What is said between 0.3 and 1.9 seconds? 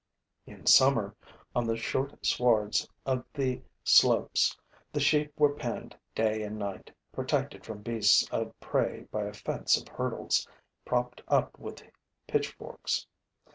In summer, on the